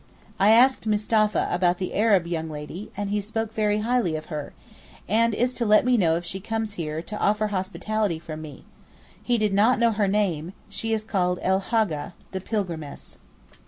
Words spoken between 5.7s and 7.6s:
me know if she comes here and to offer